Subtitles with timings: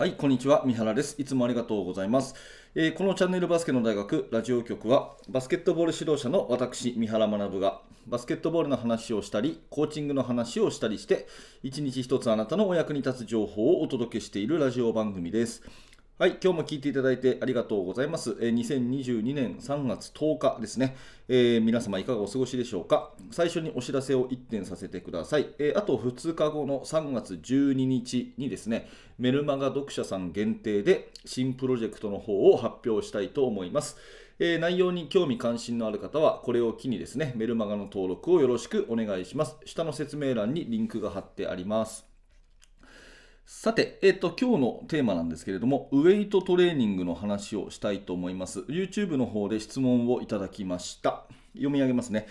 [0.00, 0.62] はい、こんにちは。
[0.64, 1.14] 三原です。
[1.20, 2.34] いつもありがとうございます。
[2.74, 11.26] えーこのチャンネルバスケの大学ラジオ局は、バスケットボール指導者の私、三原学が、バスケットボールの話をしたり、コーチングの話をしたりして、
[11.62, 15.62] 一日一つあなたのお役に立つ情報をお届けしているラジオ番組です。
[16.20, 18.36] はい、今日も聞いていただいてありがとうございます。
[18.42, 20.94] えー2022年3月10日ですね、
[21.28, 23.14] えー皆様いかがお過ごしでしょうか？
[23.30, 25.54] 最初にお知らせを1点させてください。
[25.58, 33.96] えーあと2日後の3月12日にですね、メルマガ読者さん限定で新プロジェクトの方を発表したいと思います。
[34.38, 39.56] え内容に興味関心のある方は、これを機にですね、メルマガの登録をよろしくお願いします。
[39.64, 42.09] 下の説明欄にリンクが貼ってあります。
[43.52, 48.60] さて、えっと、今日のテーマなんですけれども、ウェイトトレーニングの話をしたいと思います。
[48.60, 51.24] YouTube の方で質問をいただきました。
[51.54, 52.28] 読み上げますね。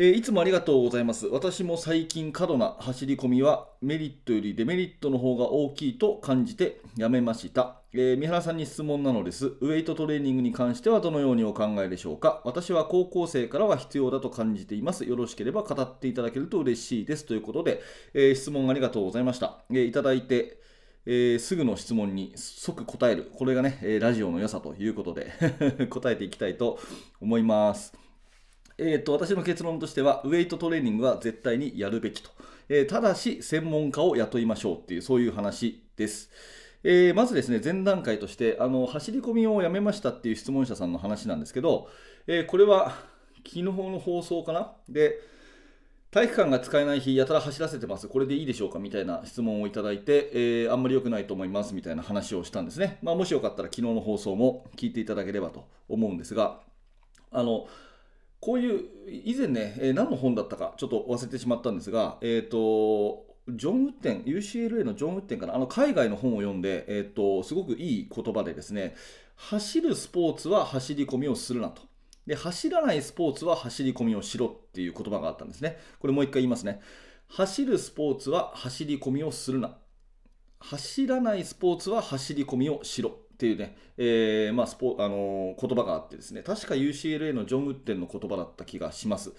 [0.00, 1.26] えーいつもありがとうございます。
[1.26, 7.80] 私も最近過度な走り込みはメリットよりデメリットの方が大きいと感じてやめました。
[7.92, 9.46] えー三原さんに質問なのです。
[9.60, 12.42] ウェイトトレーニングに関してはどのようにお考えでしょうか？
[12.44, 15.04] 私は高校生からは必要だと感じています。
[15.04, 17.26] よろしければ語っていただけると嬉しいです。
[17.26, 17.82] ということで、
[18.14, 19.58] えー質問ありがとうございました。
[19.74, 20.60] えいただいて、
[21.06, 23.32] えーすぐの質問に即答える。
[23.34, 25.32] これがね、えラジオの良さということで
[25.90, 26.78] 答えていきたいと
[27.20, 28.07] 思います。
[28.78, 32.30] えー、と私の結論としては、ウェイトトレーニングは絶対にやるべきと、
[32.68, 36.30] えーただし専門家を雇いましょうっていう、そういう話です。
[36.84, 41.88] えーまずですね、前段階としてあの、走り込みをやめましたっていう質問者さんの話なんですけど、
[42.26, 42.94] えーこれは
[43.38, 44.72] 昨日の放送かな？
[44.88, 45.18] で、
[46.10, 48.78] 体育館が使えない日、やたら走らせてます、これでいいでしょうか？
[48.78, 52.98] みたいな質問をいただいて、えーあんまり良くないと思いますみたいな話をしたんですね。
[53.02, 56.60] まあ、もしよかったら昨日の放送も聞いていただければと思うんですが、
[57.32, 57.66] あの
[58.40, 68.94] こういう以前ね、えー何の本だったかちょっと忘れてしまったんですが、えー、とジョン・ウッテン、UCLA のジョン・ウッテンかな、あの海外の本を読んで、えー、とすごくいい言葉でですね、
[69.36, 71.82] 走るスポーツは走り込みをするなと。
[72.26, 75.78] で走らないスポーツは走り込みをしろっていう言葉があったんですね。
[75.98, 76.80] これもう一回言いますね。
[77.28, 79.78] 走るスポーツは走り込みをするな。
[80.60, 89.32] 走らないスポーツは走り込みをしろっていうね、えーまあスポあのー言葉があってですね、確か UCLA のジョン・ウッテンの言葉だった気がします。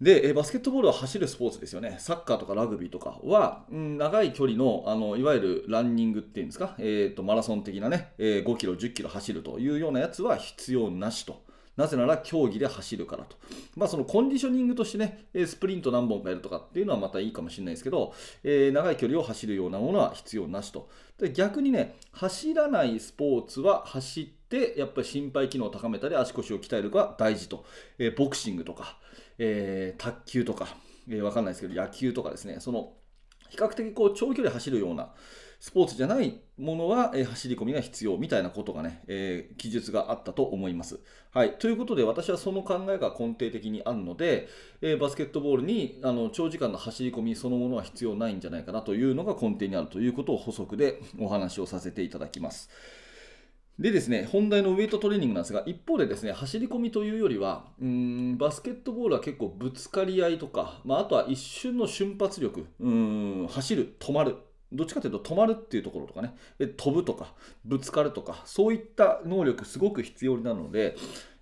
[0.00, 1.96] で、えーバスケットボールは走るスポーツですよね。
[2.00, 11.43] サッカーとかラグビーとかは、うん、長い距離のあのいわゆるランニングっていうんですか、えーとマラソン的なね、えー5キロ、10キロ走るというようなやつは必要なしと。
[11.76, 13.36] なぜなら競技で走るからと。
[13.76, 20.88] まあそのコンディショニングとしてね、スプリント何本かやるとかっていうのはまたいいかもしれないですけど、えー長い距離を走るようなものは必要なしと。
[21.18, 27.64] で逆にね、走らないスポーツは走って、やっぱり心肺機能を高めたり足腰を鍛えるが大事と。
[27.98, 28.98] えーボクシングとか、
[29.38, 30.68] えー卓球とか、
[31.08, 32.92] えーわかんないですけど、野球とかですね、その
[33.50, 35.12] 比較的こう長距離走るような
[35.64, 41.00] スポーツじゃないものは、えー走り込みが必要みたいなことがね、えー記述があったと思います。
[41.32, 44.46] はい、ということで私はその考えが根底的にあるので、
[44.82, 52.68] えーバスケットボールにあの長時間の走り込みそのものは必要ないんじゃないかなというのが根底にあるということを補足でお話をさせていただきます。
[53.78, 64.36] でですね、本題のウェイトトレーニングなんですが、一方でですね、走り込みというよりは、うんバスケットボールは結構ぶつかり合いとか、まあ、あとは一瞬の瞬発力、うん走る、止まる、
[64.74, 66.34] どっちかというと止まるっていうところとかね、
[66.76, 70.96] 飛ぶとか、ぶつかるとか、そういった能力すごく必要なので、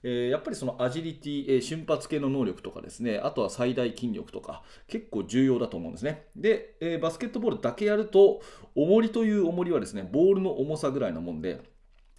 [0.04, 6.26] えーやっぱりそのアジリティ、えー瞬発系の能力とかですね、あとは最大筋力とか、結構重要だと思うんですね。
[6.37, 8.43] で、えーバスケットボールだけやると、
[8.75, 11.60] 重りという重りはですね、ボールの重さぐらいなもんで、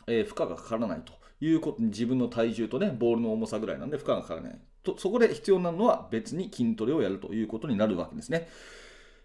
[0.08, 1.14] えー負荷がかからないと
[1.44, 8.50] いうことに自分の体重とねボールの重さぐらいなんで負荷がかからないとそこで必要なのは別に筋トレをやるということになるわけですね。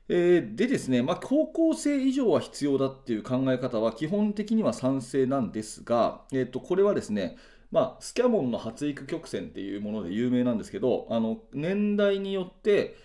[0.08, 7.36] えーでですね、まあ、高校生以上は必要だっていう考え方は基本的には賛成なんですが、えー、とこれはですね、
[7.70, 12.96] まあ、スキャモンの発育曲線っていうもので有名なんですけどあの年代によって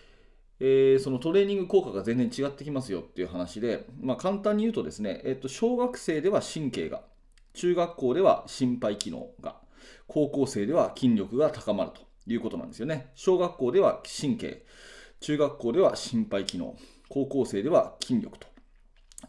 [0.60, 7.02] えーそのトレーニング効果が全然違ってきますよっていう話で、まあ、簡単に言うとですね、えっと小学生では神経が
[7.54, 9.58] 中学校では心肺機能が
[10.08, 13.12] 高校生では筋力が高まるということなんですよね。
[13.16, 14.66] 小学校では神経。
[15.24, 16.76] 中学校では心肺機能
[17.08, 18.48] 高校生では筋力と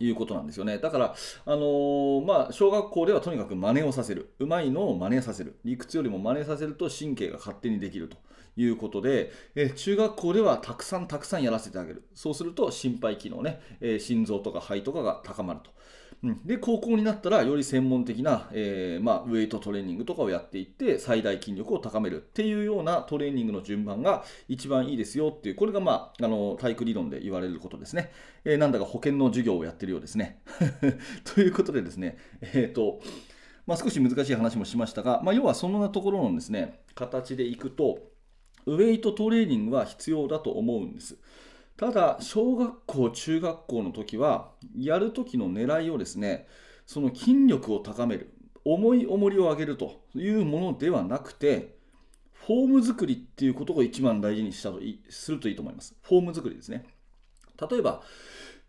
[0.00, 0.78] いうことなんですよね。
[0.78, 1.14] だから、
[1.46, 4.34] あのーまあ、小学校ではとにかく真似をさせる。
[4.40, 5.60] うまいのを真似させる。
[5.64, 8.16] 理屈よりも真似させると神経が勝手にできると
[8.56, 12.08] いうことで、え中学校ではたくさんたくさんやらせてあげる。
[12.12, 15.70] そうすると心肺機能ね、え心臓とか肺とかが高まると。
[16.24, 28.10] うん、で高校になったらより専門的な、えー、まあ、ウェイトトレーニングとかをやっていって最大筋力を高めるっていうようなトレーニングの順番が一番いいですよっていうこれが、まあ、あの体育理論で言われることですね、
[28.46, 30.40] えー、なんだか保険の授業をやってるようですね。
[31.34, 33.00] ということでですねえっ、ー、と
[33.66, 37.98] まあ、少し難しい話もしましたが、まあ、要はそんなところのですね形でいくと
[38.66, 41.18] ウェイトトレーニングは必要だと思うんです。
[41.76, 46.46] ただ、小学校、中学校の時は、やる時の狙いをですね、
[46.86, 48.32] その筋力を高める、
[48.64, 51.76] 重い重りを上げるというものではなくて、
[52.32, 55.96] フォーム作りっていうことを一番大事にしたとするといいと思います。
[56.02, 56.84] フォーム作りですね。
[57.70, 58.02] 例えば、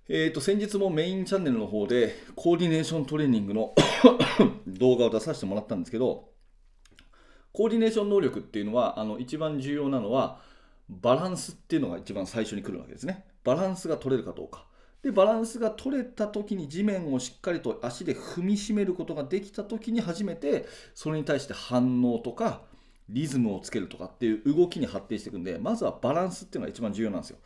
[0.07, 3.73] えー、と先日もメインチャンネルの方でコーディネーショントレーニングの
[4.67, 6.29] 動画を出させてもらったんですけど、
[7.51, 10.41] コーディネーション能力っていうのはあの一番重要なのは
[10.89, 13.25] バランスっていうのが一番最初に来るわけですね。
[13.43, 14.65] バランスが取れるかどうか。
[15.01, 20.65] で、バランスが取れた時に地面をしっかりと足で踏みしめることができた時に初めて
[20.95, 22.63] それに対して反応とか
[23.09, 27.37] リズムをつけるとかっていう動きに発展していくんで、まずはバランスっていうのが一番重要なんですよ。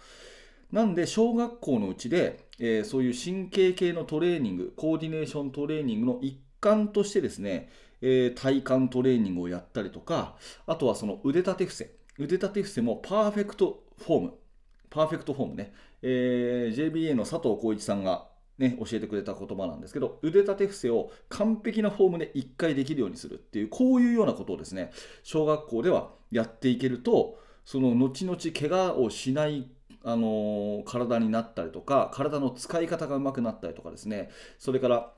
[0.72, 7.70] なんで、小学校のうちで、えー、そういう神経系のトレーニング、コーディネーショントレーニングの一環としてですね、
[8.02, 10.38] えー、体幹トレーニングをやったりとか、
[10.68, 11.99] あとはその腕立て伏せ。
[12.20, 15.74] 腕立て伏せも perfect form。perfect form ね。
[16.02, 18.28] えー、JBA の佐藤浩一さんが
[18.58, 24.92] ね、教えてくれた言葉なんですけど、腕立て伏せを完璧なフォームで1回できるようにするっていう、こういうようなことをですね、
[25.24, 29.70] 小学校ではやっていけると、その後々怪我をしない
[30.04, 35.12] あのー、体になったりとか体の使い方がうまくなったりとかですねそれから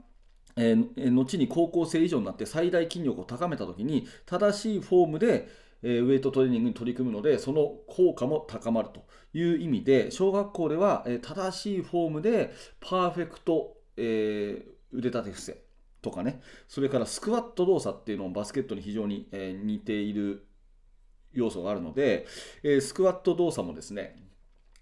[0.58, 5.48] えー、後に高校生以上になって最大筋力を高めた時に正しいフォームで、
[5.84, 15.62] えー、ウェイトトレーニングに取り組むのでその効果も高まるという意味で小学校では、えー、正しいフォームでパーフェクト、え腕立て伏せ
[16.02, 16.42] とかね。
[16.68, 20.46] それからスクワット動作っていうのもバスケットに非常に、え似ている
[21.34, 22.26] 要素があるので、
[22.64, 24.22] えスクワット動作もですね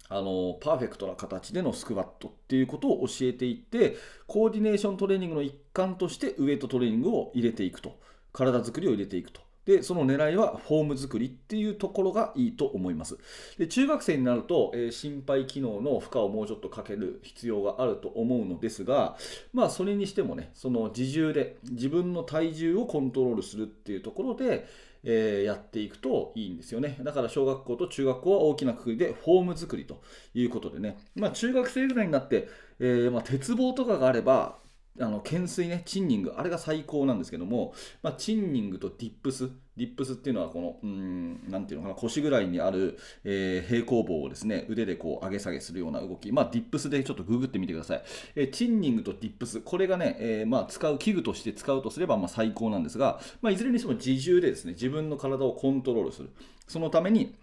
[0.08, 8.00] あのパーフェクトな形でのスクワットっていうことを教えていってコーディネーショントレーニングの一環としてウエイトトレーニングを入れていくと。
[8.32, 9.40] 体作りを入れていくと。
[9.70, 13.16] でその狙いはフォーム作りっていうところがいいと思います
[13.56, 19.16] で中学生になると、えー、心肺機能の負荷をもうちょっとかける必要があると思うのですが
[19.52, 24.66] まあそれにしてもねその自重で自分の体重をコントロールするっていうところで
[25.02, 26.98] えー、やっていくといいんですよね。
[27.00, 30.02] だから小学校と中学校は大きなくくりでフォーム作りと
[30.34, 32.48] いうことでね、まあ、中学生ぐらいになって、
[32.80, 34.58] えー、まあ、鉄棒とかがあれば、
[34.98, 48.02] あの懸垂ね、チンニング、あれが最高なんですけども、まあ、チンニングとディップス、ディップスっていうのは、この、うん、なんていうのかな、腰ぐらいにある、えー、平行棒をですね、腕でこう上げ下げするような動き、まあ、ディップスでちょっとググってみてください。
[48.34, 56.30] えー、チンニングとディップス、これがね、えー、まあ、使う器具として使うとすれば、まあ、最高なんですが、まあ、いずれにしても自重でですね、自分の体をコントロールする。
[56.66, 57.36] そのために、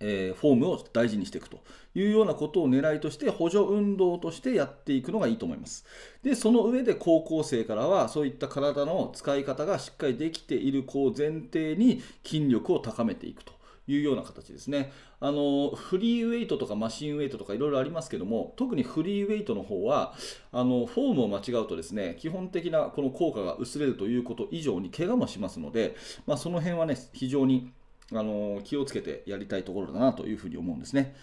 [0.00, 1.60] え、フォームを大事にしていくと
[1.94, 5.84] いうようなことを狙いとして補助運動としてやっていくのがいいと思います。
[6.22, 13.52] で、その上で高校生からはそういった体の使い方がしっかりできている子を前提に筋力を高めていくと
[13.86, 14.92] いうような形ですね。
[15.20, 20.14] あのフリーウェイトとかマシンウェイトとかいろいろありますけども、特にフリーウェイトの方は、
[20.52, 25.96] あのフォームを間違うとですね、基本的なこの効果が薄れるということ以上に怪我もしますので、
[26.26, 27.72] まあ、その辺はね、非常に
[28.14, 31.14] あの気をつけてやりたいところだなというふうに思うんですね。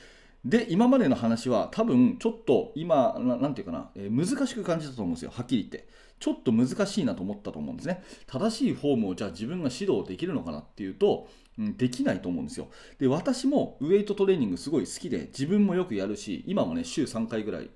[0.44, 5.88] で、今までの話は多分ちょっと今、なんていうかな、えー、難しく感じたと思うんですよ、はっきり言って。
[6.20, 8.04] ちょっと難しいなと思ったと思うんですね。
[8.28, 12.68] 正しいフォームをじゃあ自分が指導できるのかなっていうと、うん、できないと思うんですよ。
[13.00, 17.70] で、私もウェイトトレーニングすごい好きで、自分もよくやるし、今もね、週3回ぐらい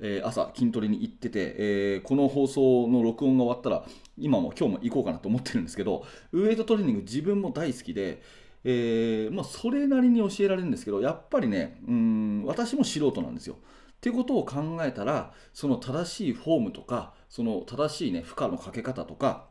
[0.00, 3.84] えー、朝筋トレに行ってて、えー、この放送の録音が終わったら
[4.18, 8.22] 今も今日も行こうかなと思ってるんですけどウエイトトレーニング自分も大好きで
[8.64, 13.56] えー、まあ、それなりに教えられるんですけどやっぱりねうん私も素人なんですよ。
[13.56, 19.50] っていうことを考えたらその正しいフォームとかその正しい、ね、負荷のかけ方とか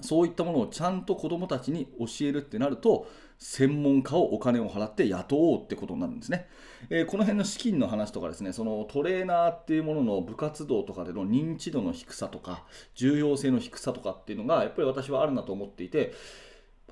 [0.00, 6.46] そういったものをちゃんと子どもたちに教えるってなると専門家をお金を払って雇おうってことになるんですね、
[6.90, 16.12] えー、この辺の資金の話とかですねそのトレーナーっていうものの部活動とかでの認知度の低さとか重要性の低さとかっていうのがやっぱり私はあるなと思っていて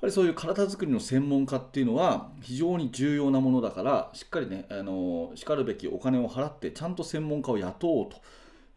[0.01, 8.17] ぱりそういう体づくりの専門家っていうのは非常に重要なものだからしっかりねあのしかるべきお金を払ってちゃんと専門家を雇おうと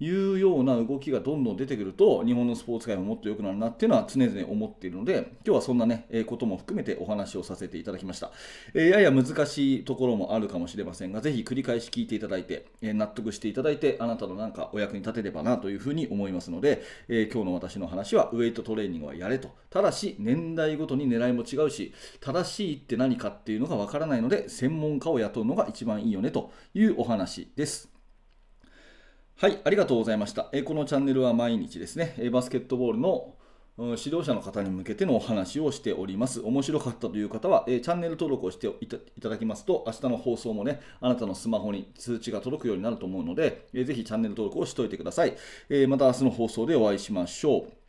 [0.00, 8.30] いうような動きがどんどん出てくると日本のスポーツ界ももっと良くなるなっていうのは常々思っているので今日はそんなね、えことも含めてお話をさせていただきました、
[8.74, 19.50] えやや難しいところもあるかもしれませんがぜひ繰り返し聞いていただいて、え納得していただいてあなたのなんかお役に立てればなというふうに思いますので、え今日の私の話はウエイトトレーニングはやれと。
[19.70, 27.99] ただし年代ごとに狙いも違うし正しいって何かっていうのがわからないので専門家を雇うのが一番いいよねというお話です。
[29.40, 30.50] はい、ありがとうございました。
[30.52, 33.36] えこのチャンネルは毎日ですね、バスケットボールの
[33.78, 36.42] 指導者の方に向けてのお話をしております。
[36.42, 45.34] 面白かったという方は、えチャンネル登録をしていただきますと、明日の放送もね、あなたのスマホに通知が届くようになると思うので、えぜひチャンネル登録をしておいてください。
[45.70, 47.79] えまた明日の放送でお会いしましょう。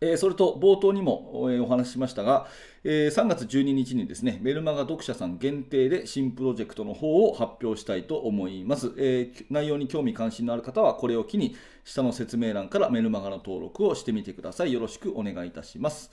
[0.00, 2.46] えそれと冒頭にも、えお話ししましたが、
[2.84, 8.92] え3月12日にですね、メルマガ読者さん限定で新プロジェクトの方を発表したいと思います。
[8.98, 14.72] え内容に興味関心のある方はこれを機に下の説明欄からメルマガの登録をしてみてください。
[14.72, 16.10] よろしくお願いいたします。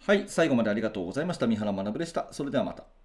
[0.00, 1.46] はい、最後までありがとうございました。
[1.46, 2.28] 三原学でした。
[2.32, 3.03] それではまた。